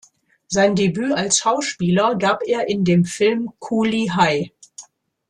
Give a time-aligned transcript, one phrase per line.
[0.47, 4.49] Sein Debüt als Schauspieler gab er in dem Film "Cooley High".